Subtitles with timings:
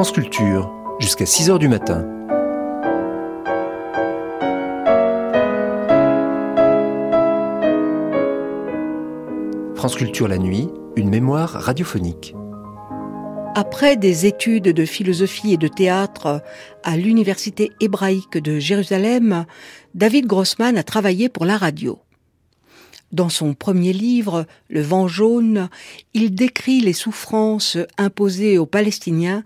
[0.00, 2.06] France Culture, jusqu'à 6 heures du matin.
[9.74, 12.34] France Culture la nuit, une mémoire radiophonique.
[13.54, 16.42] Après des études de philosophie et de théâtre
[16.82, 19.44] à l'Université hébraïque de Jérusalem,
[19.94, 21.98] David Grossman a travaillé pour la radio.
[23.12, 25.68] Dans son premier livre, Le vent jaune,
[26.14, 29.42] il décrit les souffrances imposées aux Palestiniens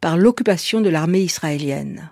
[0.00, 2.10] par l'occupation de l'armée israélienne.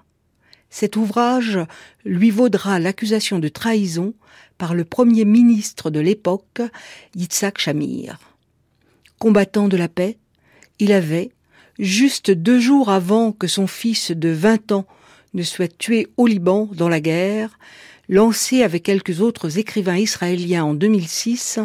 [0.70, 1.61] Cet ouvrage
[2.05, 4.14] lui vaudra l'accusation de trahison
[4.58, 6.62] par le premier ministre de l'époque,
[7.14, 8.19] Yitzhak Shamir.
[9.19, 10.19] Combattant de la paix,
[10.81, 11.31] il avait,
[11.78, 14.86] juste deux jours avant que son fils de vingt ans
[15.34, 17.58] ne soit tué au Liban dans la guerre,
[18.08, 21.58] lancé avec quelques autres écrivains israéliens en 2006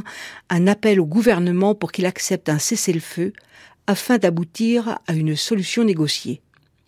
[0.49, 3.33] un appel au gouvernement pour qu'il accepte un cessez-le-feu
[3.89, 6.43] afin d'aboutir à une solution négociée.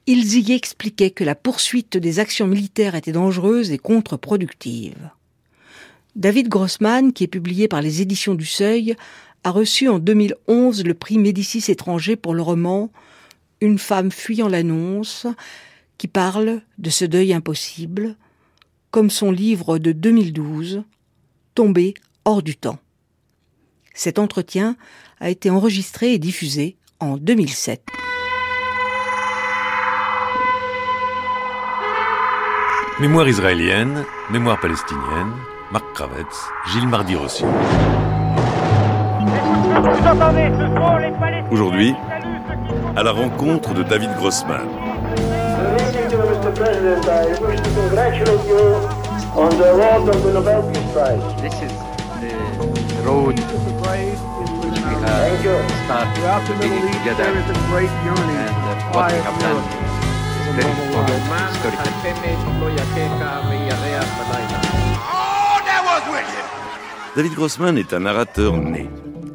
[0.05, 5.09] Ils y expliquaient que la poursuite des actions militaires était dangereuse et contre-productive.
[6.15, 8.95] David Grossman, qui est publié par les éditions du Seuil,
[9.43, 12.91] a reçu en 2011 le prix Médicis étranger pour le roman
[13.61, 15.25] Une femme fuyant l'annonce,
[15.97, 18.15] qui parle de ce deuil impossible,
[18.91, 20.83] comme son livre de 2012,
[21.55, 22.77] Tombé hors du temps.
[23.95, 24.77] Cet entretien
[25.19, 27.81] a été enregistré et diffusé en 2007.
[32.99, 35.33] Mémoire israélienne, mémoire palestinienne,
[35.71, 37.43] Marc Kravitz, Gilles Mardi-Rossi.
[41.51, 41.95] Aujourd'hui,
[42.95, 44.67] à la rencontre de David Grossman.
[49.33, 51.41] on the road of the Nobel Peace Prize.
[51.41, 51.71] This is
[52.97, 53.39] the road
[55.01, 55.57] which we have Thank you.
[55.85, 58.65] started Throughout the Middle beginning East, together there is a great yearning and to uh,
[58.65, 59.81] what we quiet have done Europe.
[60.37, 61.51] is very important historical.
[67.15, 68.89] David Grossman est un narrateur né.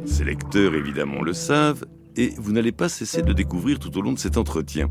[0.06, 1.84] Ses lecteurs, évidemment, le savent,
[2.16, 4.88] et vous n'allez pas cesser de découvrir tout au long de cet entretien.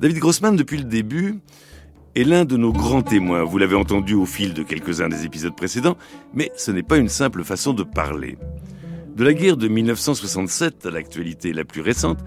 [0.00, 1.40] David Grossman, depuis le début,
[2.14, 3.44] est l'un de nos grands témoins.
[3.44, 5.96] Vous l'avez entendu au fil de quelques-uns des épisodes précédents,
[6.34, 8.36] mais ce n'est pas une simple façon de parler.
[9.14, 12.20] De la guerre de 1967 à l'actualité la plus récente,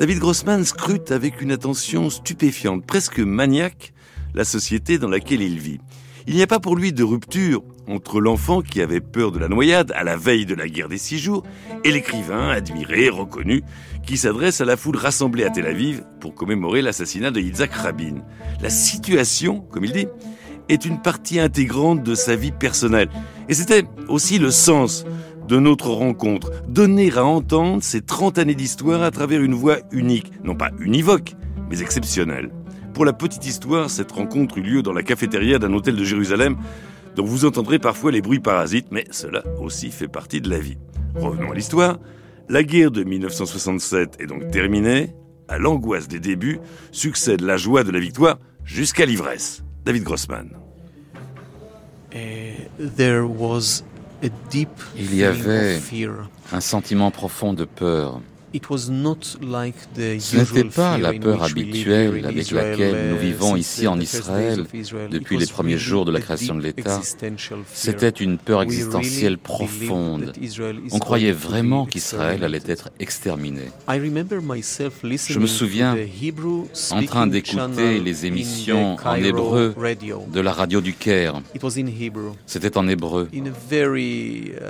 [0.00, 3.94] David Grossman scrute avec une attention stupéfiante, presque maniaque,
[4.34, 5.80] la société dans laquelle il vit.
[6.26, 9.48] Il n'y a pas pour lui de rupture entre l'enfant qui avait peur de la
[9.48, 11.42] noyade à la veille de la guerre des six jours
[11.84, 13.62] et l'écrivain admiré, reconnu,
[14.06, 18.16] qui s'adresse à la foule rassemblée à Tel Aviv pour commémorer l'assassinat de Yitzhak Rabin.
[18.60, 20.06] La situation, comme il dit,
[20.68, 23.08] est une partie intégrante de sa vie personnelle.
[23.48, 25.04] Et c'était aussi le sens
[25.50, 30.30] de notre rencontre, donner à entendre ces 30 années d'histoire à travers une voix unique,
[30.44, 31.34] non pas univoque,
[31.68, 32.50] mais exceptionnelle.
[32.94, 36.56] Pour la petite histoire, cette rencontre eut lieu dans la cafétéria d'un hôtel de Jérusalem,
[37.16, 40.78] dont vous entendrez parfois les bruits parasites, mais cela aussi fait partie de la vie.
[41.16, 41.98] Revenons à l'histoire.
[42.48, 45.16] La guerre de 1967 est donc terminée.
[45.48, 46.60] À l'angoisse des débuts
[46.92, 49.64] succède la joie de la victoire jusqu'à l'ivresse.
[49.84, 50.50] David Grossman.
[54.96, 55.80] Il y avait
[56.52, 58.20] un sentiment profond de peur.
[58.52, 64.64] Ce n'était pas la peur habituelle avec laquelle nous vivons ici en Israël
[65.10, 67.00] depuis les premiers jours de la création de l'État.
[67.72, 70.32] C'était une peur existentielle profonde.
[70.90, 73.62] On croyait vraiment qu'Israël allait être exterminé.
[73.88, 75.96] Je me souviens
[76.90, 79.74] en train d'écouter les émissions en hébreu
[80.32, 81.40] de la radio du Caire.
[82.46, 83.28] C'était en hébreu.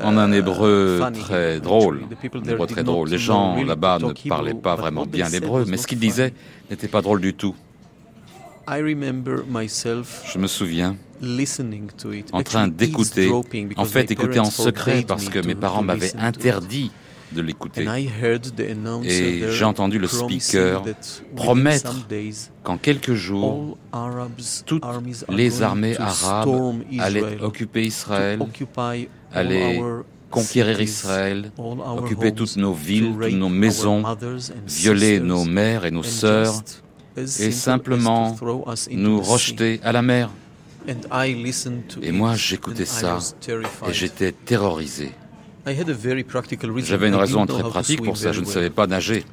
[0.03, 2.01] En un hébreu très drôle.
[2.35, 3.09] Un hébreu très drôle.
[3.09, 6.33] Les gens là-bas ne parlaient pas vraiment bien l'hébreu, mais ce qu'ils disaient
[6.71, 7.55] n'était pas drôle du tout.
[8.69, 10.97] Je me souviens
[12.33, 13.31] en train d'écouter,
[13.77, 16.91] en fait écouter en secret parce que mes parents m'avaient interdit
[17.33, 17.87] de l'écouter.
[19.05, 20.83] Et j'ai entendu le speaker
[21.37, 21.95] promettre
[22.65, 23.79] qu'en quelques jours,
[24.67, 24.85] toutes
[25.29, 28.41] les armées arabes allaient occuper Israël,
[29.33, 29.81] allaient
[30.31, 34.03] conquérir Israël, occuper toutes nos villes, toutes nos maisons,
[34.67, 36.63] violer nos mères et nos sœurs,
[37.17, 38.37] et simplement
[38.91, 40.31] nous rejeter à la mer.
[42.03, 43.19] Et moi, j'écoutais ça
[43.89, 45.13] et j'étais terrorisé.
[46.85, 49.25] J'avais une raison très pratique pour ça, je ne savais pas nager.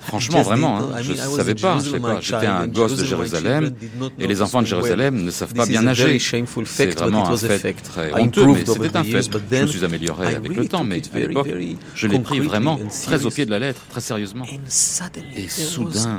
[0.00, 1.78] Franchement, vraiment, hein, je ne savais pas.
[2.20, 3.74] J'étais un gosse de Jérusalem
[4.18, 6.18] et les enfants de Jérusalem ne savent pas bien nager.
[6.66, 9.22] C'est vraiment un fait très honteux, mais c'était un fait.
[9.22, 11.48] Je me suis amélioré avec le temps, mais à l'époque,
[11.94, 14.46] je l'ai pris vraiment très au pied de la lettre, très sérieusement.
[15.36, 16.18] Et soudain,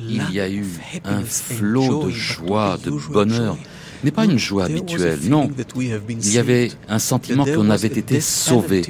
[0.00, 0.66] il y a eu
[1.04, 3.56] un flot de joie, de bonheur
[4.04, 5.50] n'est pas une joie habituelle, non.
[5.76, 8.82] Il y avait un sentiment qu'on avait été sauvé,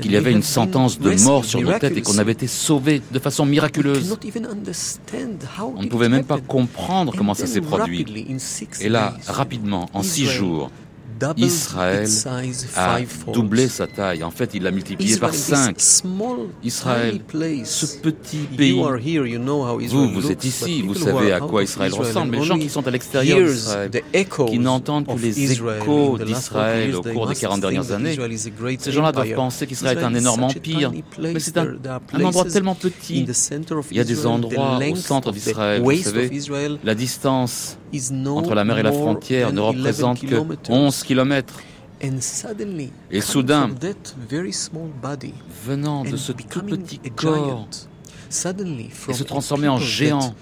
[0.00, 3.02] qu'il y avait une sentence de mort sur nos têtes et qu'on avait été sauvé
[3.12, 4.16] de façon miraculeuse.
[5.76, 8.06] On ne pouvait même pas comprendre comment ça s'est produit.
[8.80, 10.70] Et là, rapidement, en six jours,
[11.36, 12.06] Israël
[12.76, 12.98] a
[13.32, 14.22] doublé sa taille.
[14.22, 15.76] En fait, il l'a multiplié par cinq.
[16.62, 17.20] Israël,
[17.64, 18.80] ce petit pays,
[19.88, 22.86] vous, vous êtes ici, vous savez à quoi Israël ressemble, mais les gens qui sont
[22.86, 23.90] à l'extérieur d'Israël,
[24.48, 28.16] qui n'entendent que les échos d'Israël au cours des 40 dernières années,
[28.78, 31.76] ces gens-là doivent penser qu'Israël est un énorme empire, mais c'est un,
[32.12, 33.26] un endroit tellement petit.
[33.90, 36.30] Il y a des endroits au centre d'Israël, vous savez,
[36.84, 37.78] la distance
[38.36, 40.36] entre la mer et la frontière ne représente que
[40.68, 41.60] 11 kilomètres.
[43.10, 43.70] Et soudain,
[45.66, 47.66] venant de ce tout petit corps,
[49.08, 50.34] et se transformer en géant,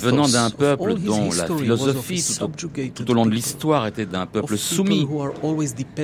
[0.00, 2.38] venant d'un peuple dont la philosophie
[2.94, 5.06] tout au, long de l'histoire était d'un peuple soumis,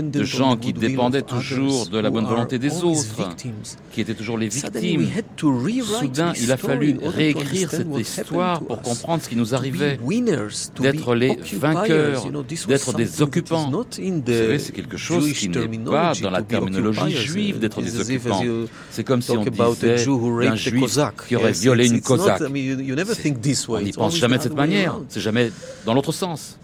[0.03, 3.37] de gens qui dépendaient toujours de la bonne volonté des autres,
[3.93, 5.06] qui étaient toujours les victimes.
[6.00, 9.99] Soudain, il a fallu réécrire cette histoire pour comprendre ce qui nous arrivait,
[10.81, 12.25] d'être les vainqueurs,
[12.67, 13.71] d'être des occupants.
[13.71, 13.85] Vous
[14.27, 18.43] savez, c'est quelque chose qui n'est pas dans la terminologie juive d'être des occupants.
[18.91, 22.43] C'est comme si on disait d'un juif qui aurait violé une cosaque.
[23.69, 25.50] On n'y pense jamais de cette manière, c'est jamais
[25.85, 26.58] dans l'autre sens.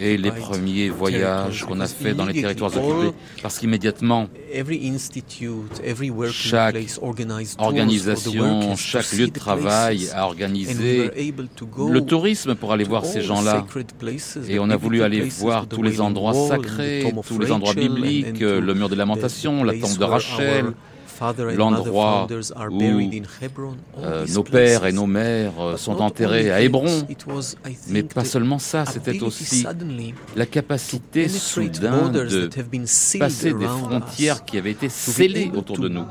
[0.00, 4.28] Et les premiers voyages qu'on a faits dans les territoires occupés, parce qu'immédiatement,
[6.30, 6.76] chaque
[7.58, 13.66] organisation, chaque lieu de travail a organisé le tourisme pour aller voir ces gens-là.
[14.48, 18.72] Et on a voulu aller voir tous les endroits sacrés, tous les endroits bibliques, le
[18.72, 20.72] mur des lamentations, la tombe de Rachel
[21.56, 22.26] l'endroit
[22.70, 22.80] où
[24.02, 27.06] euh, nos pères et nos mères euh, sont enterrés à Hébron.
[27.88, 29.64] Mais pas seulement ça, c'était aussi
[30.34, 32.48] la capacité soudain de
[33.18, 36.04] passer des frontières qui avaient été scellées autour de nous,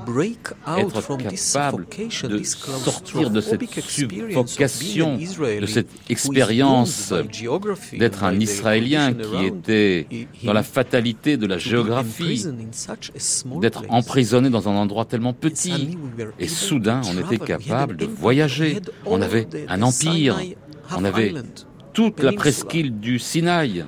[0.77, 1.85] être capable
[2.23, 7.13] de sortir de cette suffocation, de cette expérience
[7.93, 10.07] d'être un Israélien qui était
[10.43, 12.45] dans la fatalité de la géographie,
[13.61, 15.97] d'être emprisonné dans un endroit tellement petit.
[16.39, 18.79] Et soudain, on était capable de voyager.
[19.05, 20.39] On avait un empire.
[20.95, 21.33] On avait
[21.91, 23.83] toute la presqu'île du Sinaï.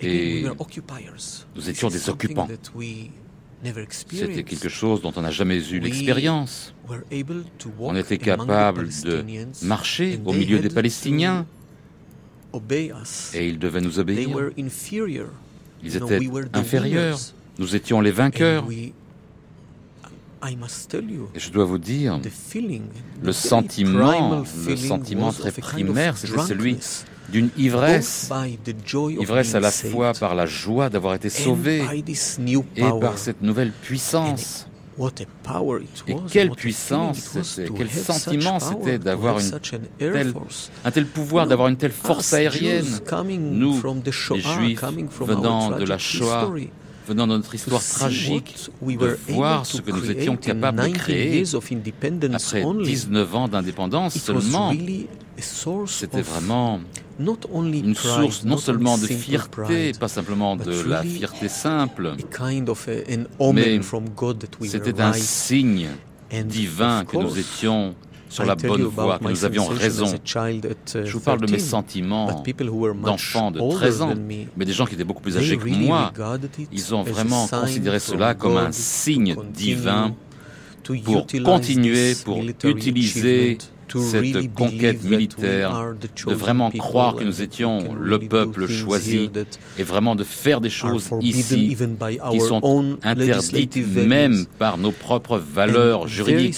[0.00, 0.44] Et
[1.54, 2.48] nous étions des occupants.
[4.10, 6.74] C'était quelque chose dont on n'a jamais eu l'expérience.
[7.78, 9.24] On était capable de
[9.62, 11.46] marcher au milieu des Palestiniens
[13.34, 14.28] et ils devaient nous obéir.
[15.82, 16.20] Ils étaient
[16.52, 17.18] inférieurs.
[17.58, 18.66] Nous étions les vainqueurs.
[21.34, 22.20] Et je dois vous dire,
[23.22, 26.78] le sentiment, le sentiment très primaire, c'était celui
[27.28, 28.30] d'une ivresse,
[29.18, 31.82] ivresse à la fois par la joie d'avoir été sauvé
[32.76, 34.66] et par cette nouvelle puissance.
[36.08, 37.38] Et quelle puissance
[37.76, 39.38] quel sentiment c'était d'avoir
[40.84, 42.86] un tel pouvoir, d'avoir une telle force aérienne.
[43.38, 43.82] Nous,
[44.34, 44.84] les Juifs,
[45.20, 46.50] venant de la Shoah,
[47.06, 52.64] venant de notre histoire tragique, de voir ce que nous étions capables de créer après
[52.84, 54.72] 19 ans d'indépendance seulement.
[55.86, 56.80] C'était vraiment
[57.20, 62.14] une source non seulement de fierté, pas simplement de la fierté simple,
[63.52, 63.80] mais
[64.68, 65.88] c'était un signe
[66.44, 67.94] divin que nous étions
[68.36, 70.06] sur la bonne voie, que nous avions raison.
[70.26, 72.42] Je vous parle de mes sentiments
[73.02, 74.14] d'enfant de 13 ans,
[74.56, 76.12] mais des gens qui étaient beaucoup plus âgés que moi,
[76.72, 80.14] ils ont vraiment considéré cela comme un signe divin
[81.04, 83.58] pour continuer, pour utiliser
[83.94, 85.94] cette conquête militaire,
[86.26, 89.30] de vraiment croire que nous étions le peuple choisi
[89.78, 91.76] et vraiment de faire des choses ici
[92.30, 96.56] qui sont interdites même par nos propres valeurs juridiques.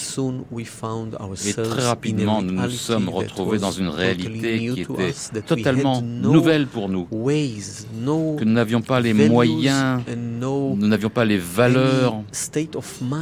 [1.46, 6.88] Et très rapidement, nous nous sommes retrouvés dans une réalité qui était totalement nouvelle pour
[6.88, 12.22] nous, que nous n'avions pas les moyens, nous n'avions pas les valeurs,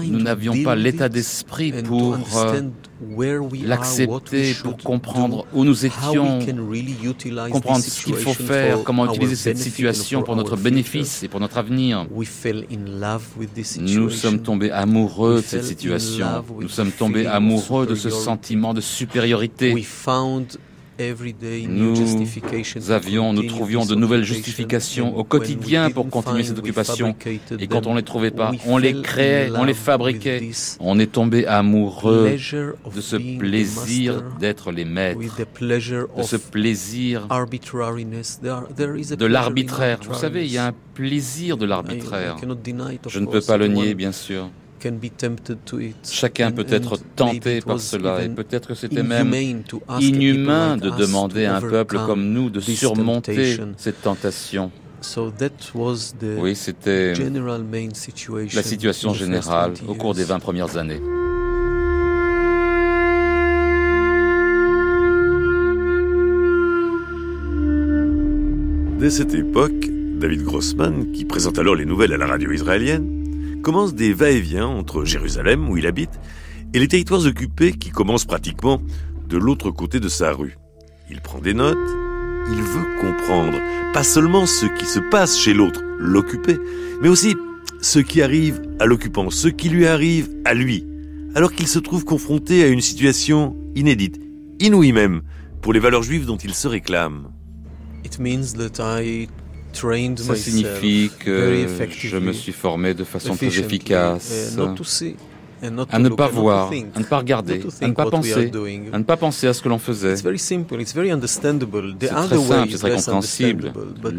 [0.09, 2.19] nous n'avions pas l'état d'esprit pour
[3.65, 6.39] l'accepter pour comprendre où nous étions,
[7.51, 11.59] comprendre ce qu'il faut faire, comment utiliser cette situation pour notre bénéfice et pour notre
[11.59, 12.07] avenir.
[13.81, 16.45] Nous sommes tombés amoureux de cette situation.
[16.61, 19.75] Nous sommes tombés amoureux de ce sentiment de supériorité.
[21.69, 27.15] Nous avions, nous trouvions de nouvelles justifications au quotidien pour continuer cette occupation.
[27.59, 30.51] Et quand on ne les trouvait pas, on les créait, on les fabriquait.
[30.81, 32.37] On est tombé amoureux
[32.95, 39.99] de ce plaisir d'être les maîtres, de ce plaisir de l'arbitraire.
[40.09, 42.37] Vous savez, il y a un plaisir de l'arbitraire.
[43.09, 44.49] Je ne peux pas le nier, bien sûr.
[46.05, 49.33] Chacun peut être tenté par cela et peut-être que c'était même
[50.01, 54.71] inhumain de demander à un peuple comme nous de surmonter cette tentation.
[56.39, 61.01] Oui, c'était la situation générale au cours des 20 premières années.
[68.99, 73.16] Dès cette époque, David Grossman, qui présente alors les nouvelles à la radio israélienne,
[73.67, 76.21] commence des va-et-vient entre Jérusalem, où il habite,
[76.73, 78.81] et les territoires occupés qui commencent pratiquement
[79.29, 80.57] de l'autre côté de sa rue.
[81.11, 81.77] Il prend des notes,
[82.49, 83.59] il veut comprendre,
[83.93, 86.59] pas seulement ce qui se passe chez l'autre, l'occupé,
[87.03, 87.35] mais aussi
[87.83, 90.87] ce qui arrive à l'occupant, ce qui lui arrive à lui,
[91.35, 94.21] alors qu'il se trouve confronté à une situation inédite,
[94.61, 95.23] inouïe même,
[95.61, 97.33] pour les valeurs juives dont il se réclame.
[100.17, 101.67] Ça signifie que
[101.99, 104.57] je me suis formé de façon très efficace.
[105.91, 108.51] à ne pas voir, à ne pas regarder, à ne pas penser,
[108.93, 110.17] à ne pas penser à ce que l'on faisait.
[110.17, 110.39] C'est très
[112.39, 113.73] simple, c'est très compréhensible.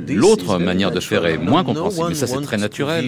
[0.10, 3.06] L'autre manière de faire est moins compréhensible, mais ça c'est très naturel.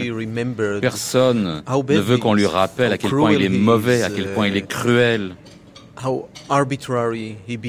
[0.82, 4.48] Personne ne veut qu'on lui rappelle à quel point il est mauvais, à quel point
[4.48, 5.36] il est cruel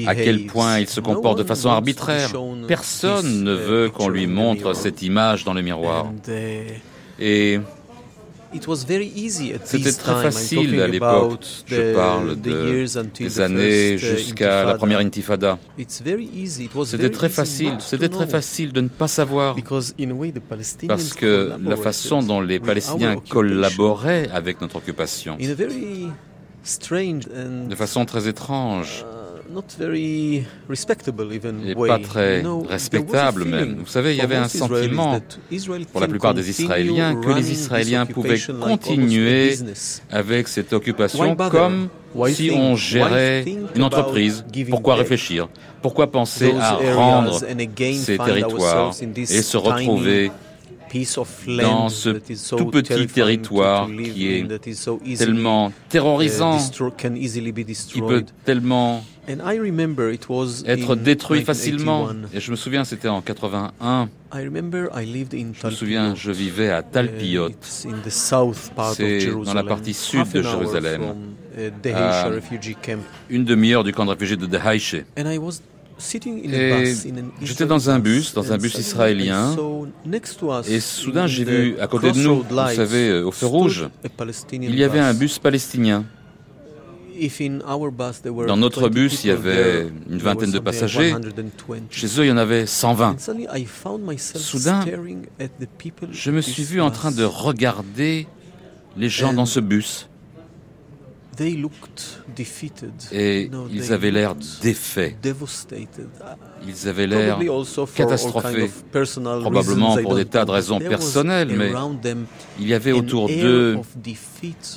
[0.07, 2.29] à quel point il se comporte de façon arbitraire.
[2.67, 6.11] Personne ne veut qu'on lui montre cette image dans le miroir.
[7.19, 7.59] Uh,
[8.53, 8.59] Et
[9.63, 11.45] c'était très facile à l'époque.
[11.67, 15.57] Je parle des années jusqu'à la première intifada.
[16.85, 17.75] C'était très facile.
[17.79, 19.55] C'était très facile de ne pas savoir.
[20.87, 25.37] Parce que la façon dont les Palestiniens collaboraient avec notre occupation
[26.63, 29.05] de façon très étrange.
[29.53, 30.43] uh,
[31.67, 33.75] et pas très respectable même.
[33.79, 35.19] Vous savez, il y avait un sentiment
[35.91, 39.55] pour la plupart des Israéliens que les Israéliens pouvaient continuer
[40.09, 41.89] avec cette occupation comme
[42.29, 44.45] si on gérait une entreprise?
[44.69, 45.49] Pourquoi réfléchir?
[45.81, 50.31] Pourquoi penser à rendre ces territoires et se retrouver
[51.61, 52.09] dans ce
[52.55, 56.59] tout petit territoire qui est tellement terrorisant,
[57.87, 59.03] qui peut tellement
[60.65, 62.09] être détruit facilement.
[62.33, 64.09] Et je me souviens, c'était en 81.
[64.33, 64.47] Je
[65.65, 67.49] me souviens, je vivais à Talpiot.
[67.61, 67.89] C'est
[69.45, 71.01] dans la partie sud de Jérusalem,
[71.93, 72.29] à
[73.29, 74.95] une demi-heure du camp de réfugiés de Dehaïche.
[76.53, 76.95] Et
[77.41, 79.55] j'étais dans un bus, dans un bus israélien,
[80.67, 83.89] et soudain j'ai vu à côté de nous, vous savez, euh, au feu rouge,
[84.51, 86.05] il y avait un bus palestinien.
[88.47, 91.13] Dans notre bus, il y avait une vingtaine de passagers.
[91.91, 93.17] Chez eux, il y en avait 120.
[94.39, 94.83] Soudain,
[96.11, 98.27] je me suis vu en train de regarder
[98.97, 100.07] les gens dans ce bus.
[103.11, 105.17] Et ils avaient l'air défaits.
[106.67, 107.39] Ils avaient l'air
[107.95, 108.69] catastrophés,
[109.41, 111.71] probablement pour des tas de raisons personnelles, mais
[112.59, 113.79] il y avait autour d'eux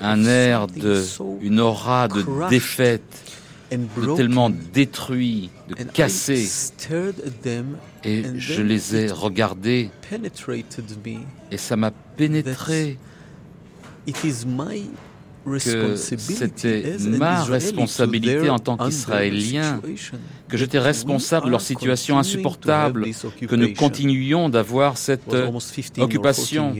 [0.00, 1.02] un air de,
[1.40, 3.02] une aura de défaite,
[3.70, 6.46] de tellement détruit, de cassé.
[8.04, 9.90] Et je les ai regardés.
[11.50, 12.98] et ça m'a pénétré
[15.44, 19.80] que c'était ma responsabilité en tant qu'Israélien,
[20.48, 23.06] que j'étais responsable de leur situation insupportable,
[23.46, 25.34] que nous continuions d'avoir cette
[25.98, 26.74] occupation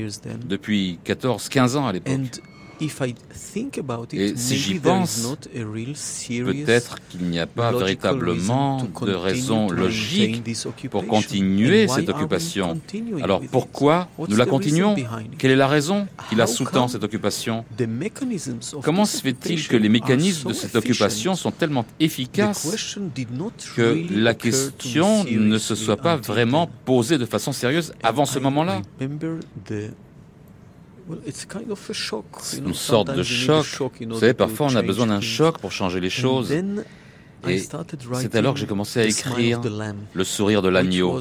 [0.47, 2.41] depuis 14-15 ans à l'époque.
[2.81, 10.43] Et si j'y pense, peut-être qu'il n'y a pas véritablement de raison logique
[10.91, 12.81] pour continuer cette occupation.
[13.23, 14.97] Alors pourquoi nous la continuons?
[15.39, 17.65] Quelle est la raison qui la sous-tend, cette occupation?
[18.83, 22.97] Comment se fait-il que les mécanismes de cette occupation sont tellement efficaces
[23.77, 28.83] que la question ne se soit pas vraiment posée de façon sérieuse avant ce moment-là
[32.59, 33.67] une sorte de choc.
[34.01, 36.53] Vous savez, parfois on a besoin d'un choc pour changer les choses.
[37.47, 39.61] Et c'est alors que j'ai commencé à écrire
[40.15, 41.21] Le sourire de l'agneau,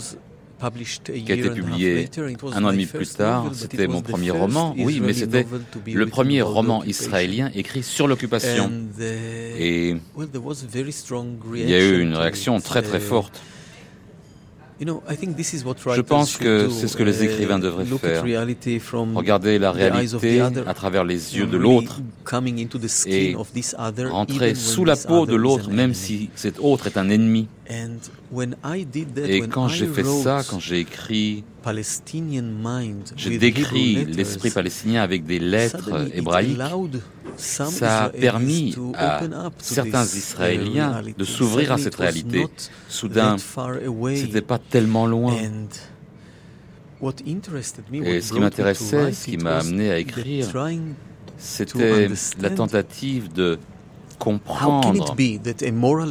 [1.03, 2.09] qui a été publié
[2.53, 3.51] un an et demi plus tard.
[3.53, 5.45] C'était mon premier roman, oui, mais c'était
[5.85, 8.71] le premier roman israélien écrit sur l'occupation.
[8.97, 9.03] uh,
[9.59, 9.95] Et
[11.55, 13.41] il y a eu une réaction très très forte.
[14.85, 18.23] Je pense que c'est ce que les écrivains devraient faire.
[19.15, 22.01] Regarder la réalité à travers les yeux de l'autre
[23.05, 23.35] et
[24.09, 27.47] rentrer sous la peau de l'autre, même si cet autre est un ennemi.
[29.25, 31.43] Et quand j'ai fait ça, quand j'ai écrit,
[33.15, 36.57] j'ai décrit l'esprit palestinien avec des lettres hébraïques,
[37.37, 39.21] ça a permis à
[39.59, 42.47] certains Israéliens de s'ouvrir à cette réalité.
[42.87, 43.37] Soudain,
[44.15, 45.35] c'était pas tellement loin.
[47.01, 50.47] Et ce qui m'intéressait, ce qui m'a amené à écrire,
[51.37, 52.07] c'était
[52.39, 53.59] la tentative de
[54.17, 55.15] comprendre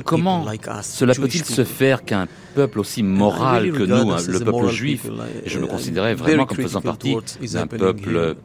[0.04, 0.44] comment
[0.82, 5.06] cela peut-il se faire qu'un peuple aussi moral que nous, hein, le peuple juif,
[5.44, 7.16] et je me considérais vraiment comme faisant partie
[7.52, 8.36] d'un peuple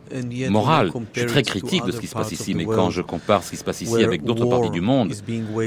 [0.49, 0.91] moral.
[1.13, 3.51] Je suis très critique de ce qui se passe ici, mais quand je compare ce
[3.51, 5.13] qui se passe ici avec d'autres parties du monde,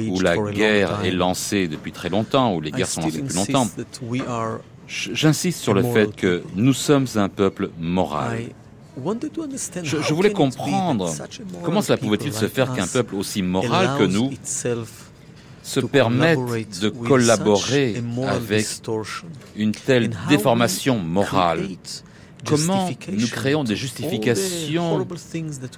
[0.09, 3.68] où la guerre est lancée depuis très longtemps, où les guerres sont lancées depuis longtemps,
[4.87, 8.40] j'insiste sur le fait que nous sommes un peuple moral.
[9.82, 11.12] Je, je, voulais comprendre
[11.62, 14.30] comment cela pouvait-il se faire qu'un peuple aussi moral que nous
[15.62, 16.38] se permette
[16.80, 18.66] de collaborer avec
[19.56, 21.68] une telle déformation morale.
[22.44, 25.06] Comment nous créons des justifications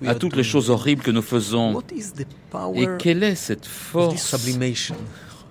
[0.07, 1.83] à toutes les choses horribles que nous faisons
[2.75, 4.35] Et quelle est cette force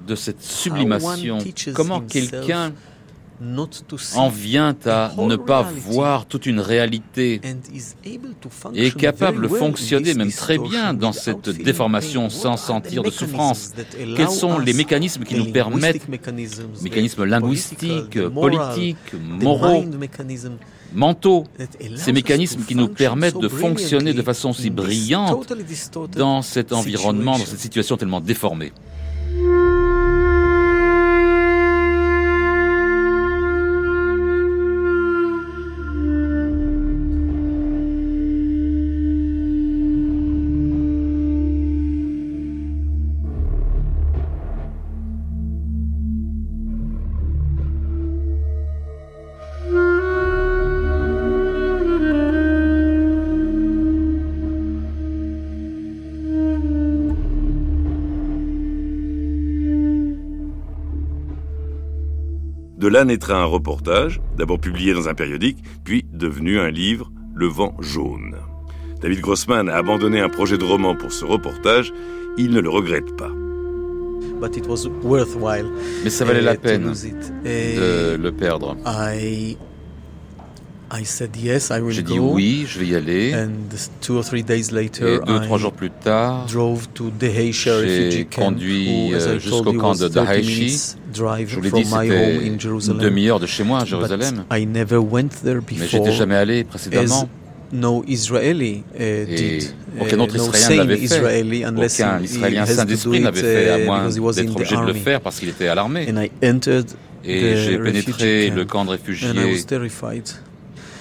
[0.07, 1.39] de cette sublimation?
[1.73, 2.73] Comment quelqu'un
[4.15, 7.41] en vient à ne pas voir toute une réalité
[8.75, 13.71] et est capable de fonctionner même très bien dans cette déformation sans sentir de souffrance?
[14.15, 16.07] Quels sont les mécanismes qui nous permettent,
[16.81, 19.85] mécanismes linguistiques, politiques, moraux,
[20.93, 21.45] mentaux,
[21.95, 25.51] ces mécanismes qui nous permettent de fonctionner de façon si brillante
[26.15, 28.71] dans cet environnement, dans cette situation tellement déformée.
[62.91, 67.75] Là naîtra un reportage, d'abord publié dans un périodique, puis devenu un livre, Le vent
[67.79, 68.35] jaune.
[69.01, 71.93] David Grossman a abandonné un projet de roman pour ce reportage,
[72.37, 73.31] il ne le regrette pas.
[76.03, 78.75] Mais ça valait la peine de le perdre.
[81.89, 83.33] J'ai dit oui, je vais y aller.
[83.33, 83.47] Et
[85.25, 90.95] deux ou trois jours plus tard, j'ai conduit jusqu'au camp de Dahaishi.
[91.13, 92.57] Je vous l'ai dit, c'était une
[92.97, 94.43] demi-heure de chez moi à Jérusalem.
[94.51, 97.29] Mais j'étais jamais allé précédemment.
[98.99, 99.59] Et
[100.01, 101.21] aucun autre Israélien ne l'avait fait.
[101.77, 105.47] Aucun Israélien saint d'esprit n'avait fait, à moins d'être obligé de le faire parce qu'il
[105.47, 106.13] était à l'armée.
[107.23, 109.29] Et j'ai pénétré le camp de réfugiés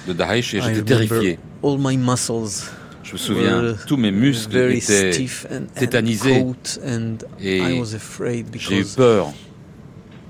[0.06, 1.38] de Daesh et j'étais terrifié.
[3.02, 5.26] Je me souviens, tous mes muscles étaient
[5.74, 6.44] tétanisés
[7.40, 7.82] et
[8.54, 9.32] j'ai eu peur.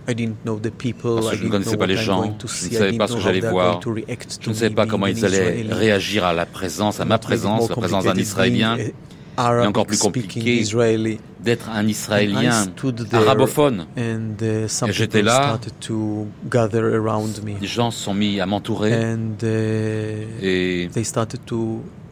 [0.07, 3.41] Parce que je ne connaissais pas les gens, je ne savais pas ce que j'allais
[3.41, 7.69] voir, je ne savais pas comment ils allaient réagir à la présence, à ma présence,
[7.69, 8.77] la présence d'un Israélien.
[9.63, 10.65] Et encore plus compliqué
[11.41, 12.67] d'être un Israélien
[13.13, 13.87] arabophone.
[13.97, 14.27] Et
[14.91, 15.59] j'étais là,
[17.61, 19.17] les gens se sont mis à m'entourer.
[20.43, 20.89] Et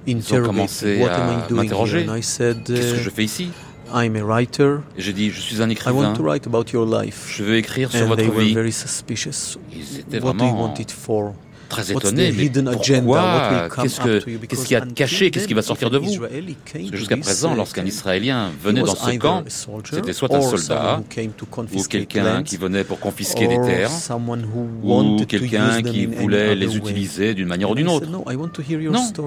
[0.07, 2.07] ils ont commencé à m'interroger.
[2.07, 3.51] Qu'est-ce que je fais ici?
[3.95, 4.11] Et
[4.99, 6.15] j'ai dit, je suis un écrivain.
[6.15, 8.55] Je veux écrire sur votre vie.
[9.73, 10.75] Ils étaient vraiment
[11.69, 12.33] très étonné.
[12.33, 15.31] Mais pourquoi Qu'est-ce qu'il qu y a de caché?
[15.31, 16.15] Qu'est-ce qui va sortir de vous?
[16.19, 19.45] Parce que jusqu'à présent, lorsqu'un Israélien venait dans ce camp,
[19.91, 21.01] c'était soit un soldat,
[21.75, 23.91] ou quelqu'un qui venait pour confisquer des terres,
[24.83, 28.07] ou quelqu'un qui voulait les utiliser d'une manière ou d'une autre.
[28.09, 28.25] Non,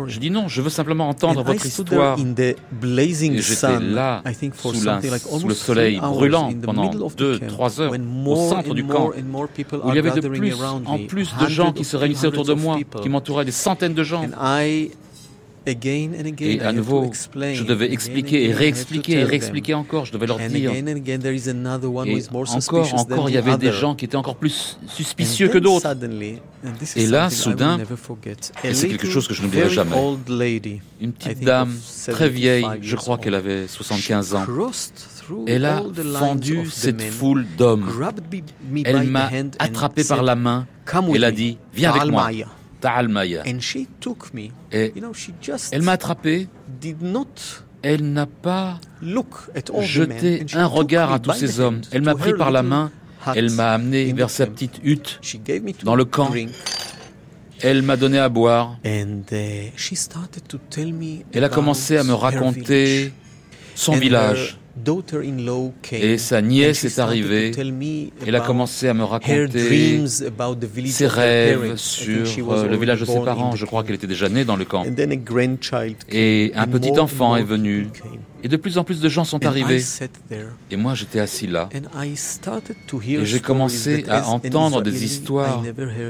[0.08, 2.18] je dis non, je veux simplement entendre votre histoire.
[2.18, 4.24] J'étais là,
[4.56, 7.94] sous, la, sous le soleil brûlant, pendant deux, trois heures,
[8.26, 10.54] au centre du camp, où il y avait de plus
[10.86, 14.04] en plus de gens qui se réunissaient autour de moi, qui m'entouraient des centaines de
[14.04, 14.26] gens.
[15.68, 15.80] Et
[16.62, 20.06] à nouveau, je devais expliquer et réexpliquer et réexpliquer encore.
[20.06, 20.74] Je devais leur dire.
[20.74, 20.84] Et
[22.50, 25.88] encore, encore, il y avait des gens qui étaient encore plus suspicieux que d'autres.
[26.96, 27.78] Et là, soudain,
[28.64, 29.96] et c'est quelque chose que je n'oublierai jamais,
[31.00, 31.76] une petite dame
[32.08, 34.46] très vieille, je crois qu'elle avait 75 ans,
[35.48, 35.84] elle a
[36.18, 37.90] fendu cette foule d'hommes.
[38.86, 39.30] Elle m'a
[39.60, 40.68] attrapé par la main.
[41.14, 42.32] Elle a dit, viens avec moi.
[44.72, 44.94] Et
[45.72, 46.48] elle m'a attrapé.
[47.84, 48.80] Elle n'a pas
[49.82, 51.82] jeté un regard à tous ces hommes.
[51.92, 52.92] Elle m'a pris par la main.
[53.36, 55.20] Elle m'a amené vers sa petite hutte
[55.84, 56.32] dans le camp.
[57.64, 58.78] Elle m'a donné à boire.
[58.84, 59.62] Elle
[61.44, 63.14] a commencé à me raconter
[63.76, 64.58] son village.
[65.92, 67.52] Et sa nièce est arrivée.
[68.26, 73.56] Elle a commencé à me raconter ses rêves sur euh, le village de ses parents.
[73.56, 74.86] Je crois qu'elle était déjà née dans le camp.
[76.10, 77.88] Et un petit enfant est venu.
[78.44, 79.84] Et de plus en plus de gens sont arrivés.
[80.72, 81.70] Et moi, j'étais assis là.
[81.74, 85.64] Et j'ai commencé à entendre des histoires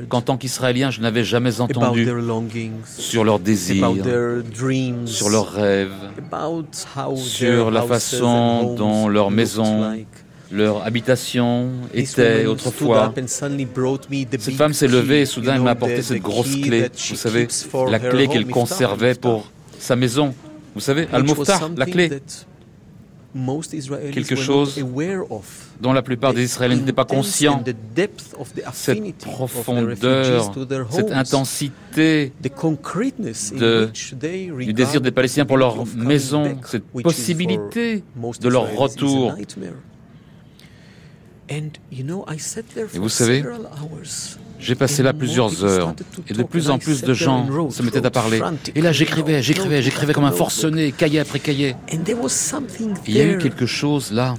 [0.10, 2.10] qu'en tant qu'Israélien, je n'avais jamais entendues
[2.86, 3.94] sur leurs désirs,
[5.06, 5.92] sur leurs rêves,
[7.16, 9.96] sur la façon dont leur maison
[10.52, 13.14] leur habitation était autrefois.
[14.38, 16.90] Cette femme s'est levée et soudain elle m'a apporté cette grosse clé.
[17.10, 17.48] Vous savez,
[17.90, 20.34] la clé qu'elle conservait pour sa maison.
[20.74, 22.10] Vous savez, Al-Muftah, la clé.
[24.12, 24.84] Quelque chose
[25.80, 27.64] dont la plupart des Israéliens n'étaient pas conscients.
[28.74, 30.52] Cette profondeur,
[30.90, 32.50] cette intensité du
[34.74, 38.04] désir des Palestiniens pour leur maison, cette possibilité
[38.42, 39.34] de leur retour.
[41.50, 41.64] Et
[43.00, 43.46] vous savez,
[44.62, 45.96] j'ai passé là plusieurs heures
[46.28, 48.42] et de plus en plus de gens se mettaient à parler.
[48.76, 51.76] Et là, j'écrivais, j'écrivais, j'écrivais comme un forcené, cahier après cahier.
[53.08, 54.36] il y a eu quelque chose là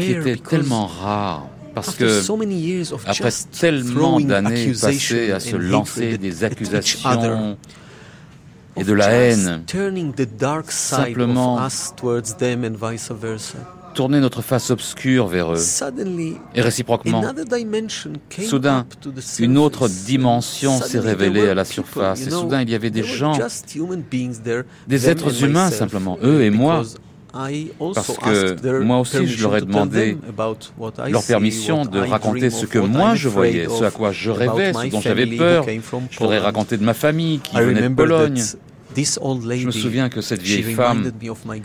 [0.00, 1.46] qui était tellement rare.
[1.72, 2.20] Parce que
[3.06, 7.56] après tellement d'années passées à se lancer des accusations
[8.76, 9.64] et de la haine,
[10.68, 11.58] simplement
[13.94, 15.62] tourner notre face obscure vers eux.
[16.54, 17.24] Et réciproquement,
[18.42, 18.86] soudain,
[19.38, 22.26] une autre dimension s'est révélée à la surface.
[22.26, 23.38] Et soudain, il y avait des gens,
[24.86, 26.82] des êtres humains simplement, eux et moi.
[27.32, 30.18] Parce que moi aussi, je leur ai demandé
[31.08, 34.88] leur permission de raconter ce que moi je voyais, ce à quoi je rêvais, ce
[34.88, 35.64] dont j'avais peur.
[36.10, 38.42] Je voudrais raconter de ma famille qui venait de Pologne.
[38.96, 41.12] Je me souviens que cette vieille femme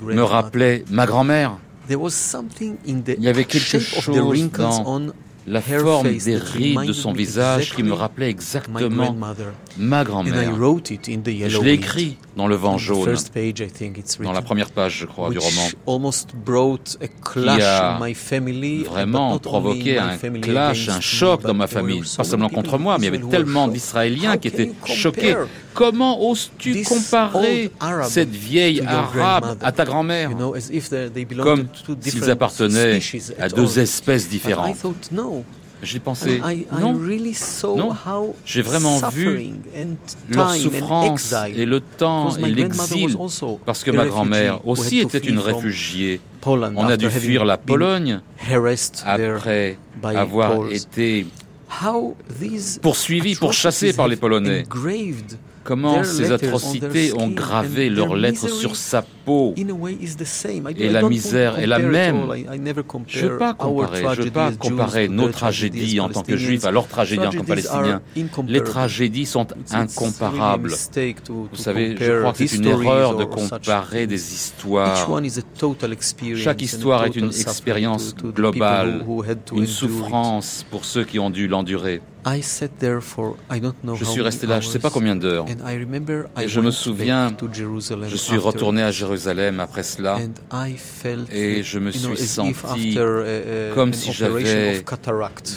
[0.04, 1.58] me rappelait ma grand-mère.
[1.90, 5.00] Il y avait quelque chose dans
[5.48, 9.16] la forme des rides de son visage qui me rappelait exactement
[9.78, 10.54] ma grand-mère.
[10.56, 13.16] Je l'ai écrit dans le vent jaune,
[14.20, 15.68] dans la première page, je crois, du roman,
[17.34, 18.00] qui a
[18.90, 22.04] vraiment provoqué un clash, un choc dans ma famille.
[22.18, 25.36] Pas seulement contre moi, mais il y avait tellement d'Israéliens qui étaient choqués.
[25.74, 27.70] Comment oses-tu comparer
[28.04, 30.32] cette vieille arabe à ta grand-mère?
[31.38, 31.68] Comme
[32.02, 33.00] s'ils appartenaient
[33.40, 34.78] à deux espèces différentes.
[35.84, 36.42] J'ai pensé,
[36.80, 36.94] non,
[37.76, 39.52] non, j'ai vraiment vu
[40.30, 43.16] leur souffrance et le temps et l'exil,
[43.66, 46.22] parce que ma grand-mère aussi était une réfugiée.
[46.46, 48.22] On a dû fuir la Pologne
[49.06, 51.28] après avoir été
[52.82, 54.66] poursuivis, pourchassés par les Polonais.
[55.64, 59.54] comment ces atrocités ont gravé leurs lettres sur sa peau.
[60.78, 62.26] Et la misère est la même.
[63.08, 66.66] Je ne veux pas comparer, je veux pas comparer nos tragédies en tant que juifs
[66.66, 68.02] à leurs tragédies en tant que palestiniens.
[68.48, 70.70] Les tragédies sont incomparables.
[70.70, 75.10] Vous savez, je crois que c'est une erreur de comparer des histoires.
[76.36, 79.06] Chaque histoire est une expérience globale,
[79.54, 82.02] une souffrance pour ceux qui ont dû l'endurer.
[82.28, 85.46] Je suis resté là, je ne sais pas combien d'heures.
[86.42, 87.32] Et je me souviens,
[88.08, 89.15] je suis retourné à Jérusalem
[89.60, 90.18] après cela.
[91.32, 92.98] Et je me suis senti
[93.74, 94.84] comme si j'avais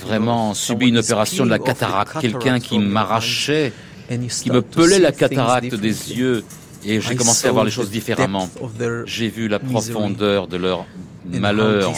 [0.04, 3.72] vraiment subi une opération de la cataracte, quelqu'un qui m'arrachait,
[4.42, 6.44] qui me pelait la cataracte des yeux
[6.84, 8.48] et j'ai commencé à voir les choses différemment.
[9.04, 10.86] J'ai vu la profondeur de leur
[11.26, 11.92] malheur.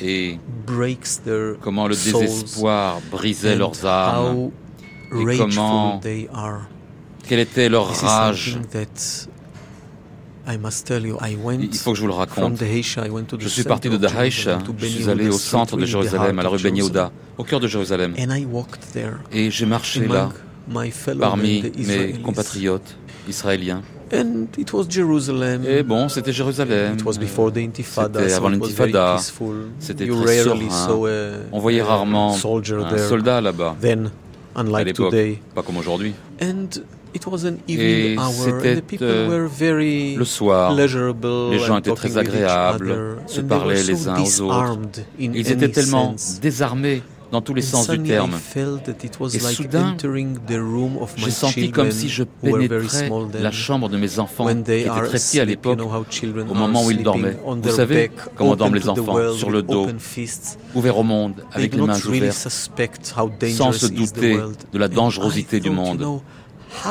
[0.00, 0.38] et
[1.60, 4.50] comment le désespoir brisait leurs âmes.
[5.12, 6.00] et comment
[7.28, 8.58] quelle était leur rage.
[10.48, 12.58] Il faut que je vous le raconte.
[13.38, 16.62] Je suis parti de Dahaïcha, je suis allé au centre de Jérusalem, à la rue
[16.62, 18.14] Ben Yehuda, au cœur de Jérusalem.
[19.32, 20.30] Et j'ai marché là,
[21.18, 22.96] parmi mes compatriotes.
[23.28, 23.82] israélien.
[24.12, 25.64] And it was Jerusalem.
[25.66, 26.94] Et bon, c'était Jérusalem.
[26.94, 28.20] It was before the Intifada.
[28.20, 29.16] C'était avant l'intifada.
[29.78, 31.48] C'était très serein.
[31.52, 33.76] On voyait rarement un soldat là-bas.
[34.54, 35.14] À l'époque,
[35.54, 36.14] pas comme aujourd'hui.
[37.08, 39.48] And it was an Et evening hour, and c'était euh,
[40.16, 40.74] le soir.
[40.74, 44.78] Les gens étaient très agréables, se parlaient les uns aux autres.
[45.18, 48.32] Ils étaient tellement désarmés dans tous les sens du terme.
[49.34, 49.96] Et soudain,
[51.16, 55.40] J'ai senti comme si je pénétrais la chambre de mes enfants, qui étaient très petits
[55.40, 57.36] à l'époque, au moment où ils dormaient.
[57.44, 59.88] Vous savez comment dorment les enfants, sur le dos,
[60.74, 62.48] ouverts au monde, avec les mains ouvertes,
[63.54, 64.38] sans se douter
[64.72, 66.20] de la dangerosité du monde.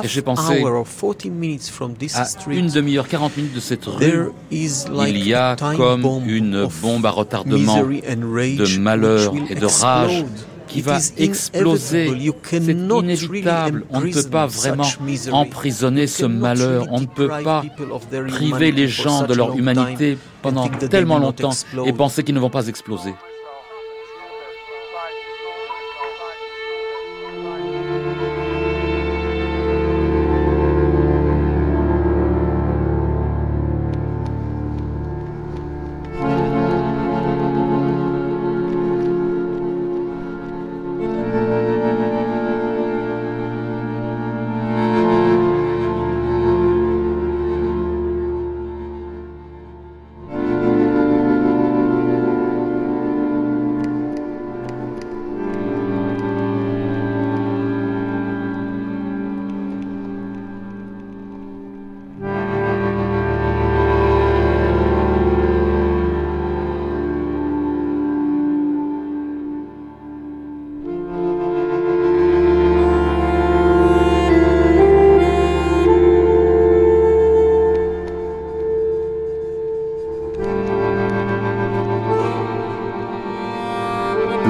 [0.03, 3.59] Et j'ai pensé hour or 40 minutes from this À une demi-heure, 40 minutes de
[3.59, 10.25] cette rue, il y a comme une bombe à retardement de malheur et de rage
[10.67, 12.11] qui va exploser.
[12.43, 13.85] C'est inévitable.
[13.89, 14.87] On ne peut pas vraiment
[15.31, 16.87] emprisonner ce malheur.
[16.91, 17.63] On ne peut pas
[18.27, 21.51] priver les gens de leur humanité pendant tellement longtemps
[21.85, 23.13] et penser qu'ils ne vont pas exploser.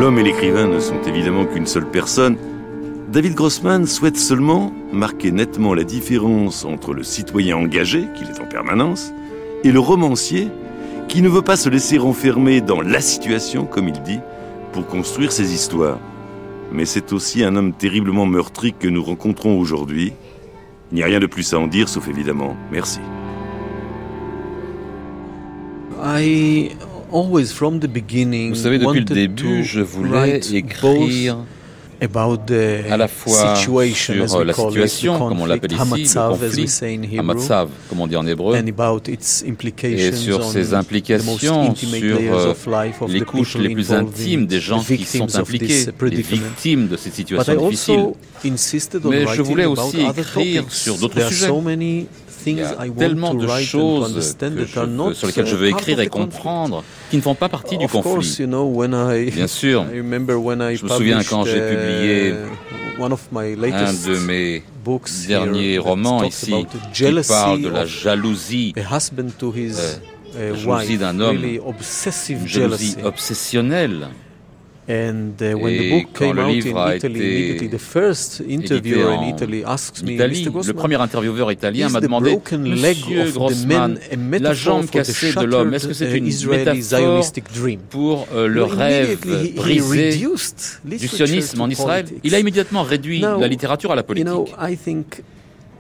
[0.08, 2.38] L'homme et l'écrivain ne sont évidemment qu'une seule personne.
[3.12, 8.46] David Grossman souhaite seulement marquer nettement la différence entre le citoyen engagé, qu'il est en
[8.46, 9.12] permanence,
[9.66, 10.48] et le romancier,
[11.10, 14.22] qui ne veut pas se laisser renfermer dans la situation, comme il dit,
[14.72, 16.00] pour construire ses histoires.
[16.72, 20.14] Mais c'est aussi un homme terriblement meurtri que nous rencontrons aujourd'hui.
[20.94, 23.02] Il n'y a rien de plus à en dire, sauf évidemment merci.
[27.12, 31.46] Always from the beginning Vous savez, depuis le début, je voulais écrire both
[32.00, 35.46] about the à la fois situation, as sur we la call it, situation, comme on
[35.48, 37.18] l'appelle ici, le Hamatzav, as we conflit,
[37.90, 42.52] comme on dit en hébreu, and about its implications et sur ses implications sur euh,
[42.52, 45.86] of life of les the couches les plus intimes in des gens qui sont impliqués,
[46.04, 48.14] les victimes de ces situations difficiles.
[49.06, 51.48] Mais je voulais aussi écrire sur d'autres sujets.
[51.48, 52.06] so many
[52.46, 54.62] Il things y a I want tellement to de write and to choses understand que
[54.62, 57.36] that je are veux- not sur lesquelles je veux écrire et comprendre, qui ne font
[57.36, 58.46] pas partie du conflit.
[59.32, 62.34] Bien sûr, I remember when I Je me souviens quand j'ai uh, publié
[63.00, 64.64] one of my un latest de mes
[65.28, 66.54] derniers romans ici
[66.94, 70.00] qui parle de la jalousie, a husband to his
[70.36, 73.06] Euh, uh, jalousie wife, d'un homme, really obsessive une jalousie jealousy.
[73.08, 74.04] obsessionnelle.
[74.04, 77.28] And uh, when the Et book quand came le out livre in a Italy, été
[77.28, 82.00] immediately the first interviewer in en Italy asked me, Italie, le premier intervieweur italien m'a
[82.00, 84.00] demandé Monsieur of the Grossman,
[84.40, 87.26] la jambe cassée de l'homme, est-ce que c'est une uh, Israeli métaphore
[87.90, 89.18] pour euh, le rêve
[89.56, 90.22] brisé
[90.86, 92.06] du sionisme en Israël?
[92.24, 94.32] Il a immédiatement réduit la littérature à la politique.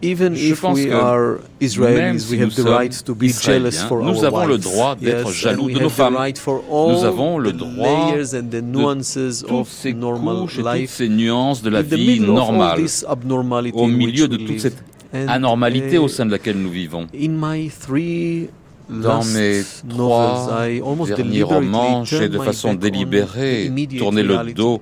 [0.01, 2.77] Even Je if pense we que are Même Israelis, si we nous have the sommes
[2.77, 4.63] right to be jealous Israéliens, for nous our avons le wives.
[4.63, 6.15] droit d'être Yes, jaloux de nos have the femmes.
[6.15, 8.11] right Nous avons le the droit
[8.51, 10.91] the nuances toutes of ces normal couches et toutes life.
[10.91, 14.25] ces nuances de la in the vie middle of all normale, this abnormality au milieu
[14.27, 14.83] which de toute cette
[15.13, 17.07] And, anormalité au sein de laquelle nous vivons.
[17.15, 18.49] In my three
[18.89, 24.21] Dans mes novels, trois I almost derniers romans, j'ai de my façon délibérée the tourné
[24.23, 24.81] le dos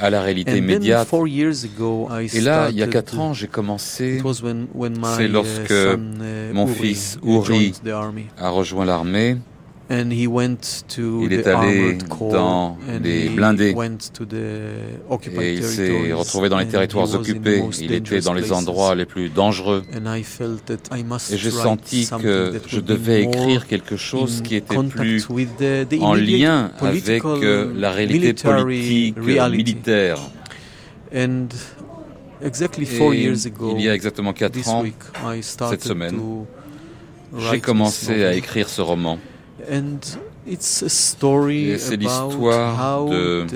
[0.00, 1.08] à la réalité immédiate.
[2.32, 6.66] Et là, il y a quatre ans, j'ai commencé C'est uh, lorsque son, uh, mon
[6.66, 7.74] fils uh, Uri
[8.36, 9.36] à rejoindre l'armée.
[9.90, 13.74] And he went to Il est the allé dans and les blindés.
[15.36, 17.62] Et il s'est retrouvé dans les territoires occupés.
[17.80, 19.82] Il était dans les endroits les plus dangereux.
[19.92, 25.28] Et j'ai senti que je devais écrire quelque chose qui était plus
[26.00, 27.22] en lien avec
[27.76, 30.18] la réalité politique, militaire.
[31.14, 31.46] And
[32.42, 34.94] exactly four Et years ago, il y a exactement quatre ans, week,
[35.24, 36.46] I started cette semaine, to
[37.38, 39.18] j'ai commencé à écrire ce roman.
[39.70, 39.98] And
[40.60, 43.46] c'est l'histoire de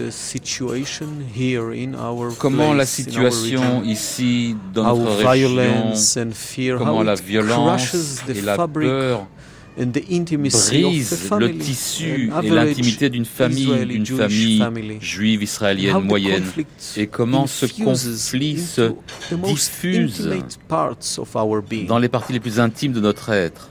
[2.39, 9.27] comment la situation ici dans notre région, comment la violence et la peur
[9.77, 16.45] brise le tissu et l'intimité d'une famille, d'une famille juive israélienne moyenne,
[16.97, 18.93] et comment ce conflit se
[19.45, 20.29] diffuse
[21.87, 23.69] dans les parties les plus intimes de notre être.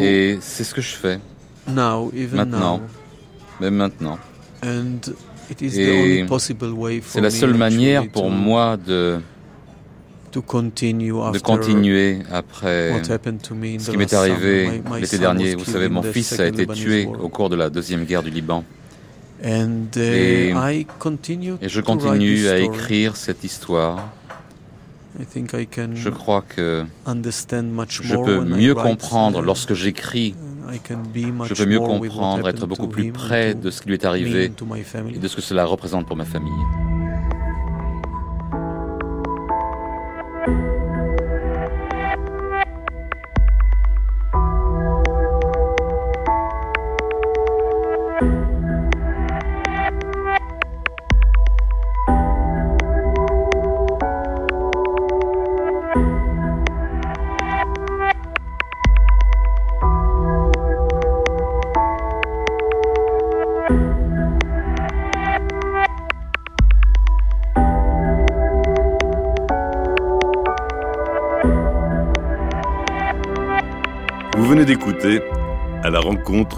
[0.00, 1.20] Et c'est ce que je fais
[2.32, 2.80] maintenant,
[3.60, 4.18] même maintenant.
[4.62, 5.70] Et
[7.02, 9.18] c'est la seule manière pour moi de
[10.32, 10.40] de
[11.38, 15.54] continuer après ce qui m'est arrivé l'été dernier.
[15.54, 18.64] Vous savez, mon fils a été tué au cours de la deuxième guerre du Liban.
[19.40, 20.52] Uh, et,
[21.68, 24.10] je continue à écrire cette histoire.
[25.94, 30.34] Je crois que je peux mieux comprendre lorsque j'écris.
[30.70, 34.52] Je peux mieux comprendre, être beaucoup plus près de ce qui lui est arrivé
[35.14, 36.52] et de ce que cela représente pour ma famille.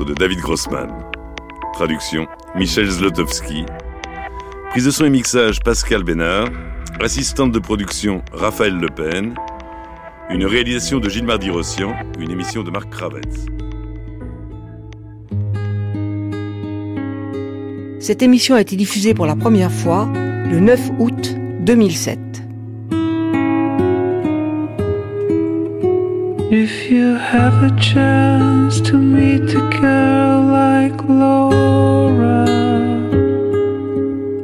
[0.05, 0.91] De David Grossman.
[1.75, 3.65] Traduction Michel Zlotowski.
[4.71, 6.49] Prise de son et mixage Pascal Bénard.
[7.01, 9.35] Assistante de production Raphaël Le Pen.
[10.31, 11.95] Une réalisation de Gilles Mardy-Rossian.
[12.19, 13.47] Une émission de Marc Kravitz.
[17.99, 22.30] Cette émission a été diffusée pour la première fois le 9 août 2007.
[26.53, 32.45] If you have a chance to meet a girl like Laura,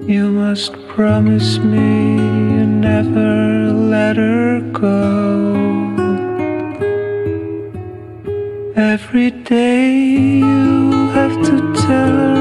[0.06, 2.14] you must promise me
[2.54, 5.96] you never let her go.
[8.76, 9.92] Every day
[10.38, 12.35] you have to tell her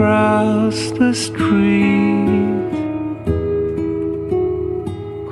[0.00, 2.70] across the street.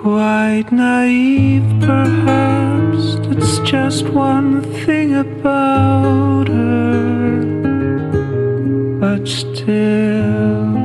[0.03, 7.41] Quite naive, perhaps, it's just one thing about her,
[9.01, 10.77] but still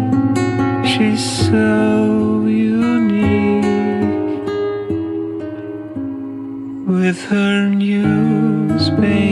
[0.85, 3.65] she's so unique
[6.87, 9.22] with her newspaper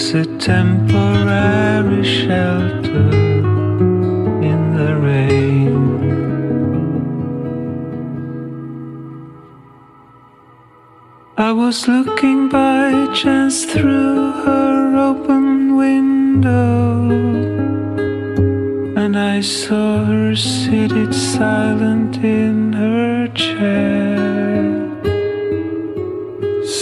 [0.00, 3.10] as a temporary shelter
[4.50, 5.76] in the rain.
[11.36, 17.10] I was looking by chance through her open window,
[19.02, 23.89] and I saw her seated silent in her chair.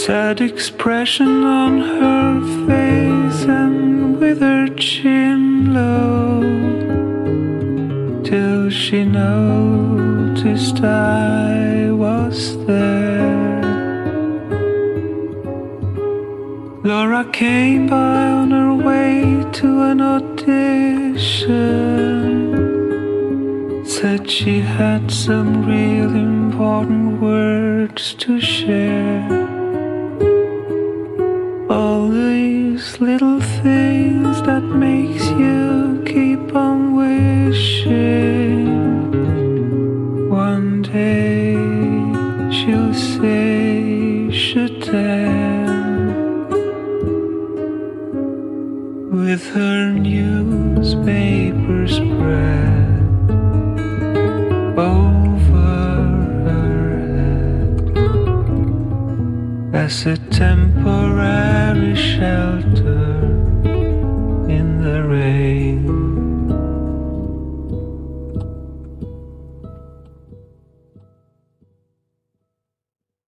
[0.09, 6.41] Sad expression on her face, and with her chin low,
[8.23, 13.61] till she noticed I was there.
[16.83, 20.55] Laura came by on her way to an audition.
[23.85, 29.38] Said she had some real important words to share.
[32.99, 34.98] Little things that makes